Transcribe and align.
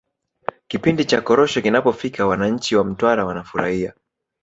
kipindi 0.67 1.05
cha 1.05 1.21
korosho 1.21 1.61
kinapofika 1.61 2.25
wananchi 2.27 2.75
wa 2.75 2.83
mtwara 2.83 3.25
wanafurahia 3.25 3.93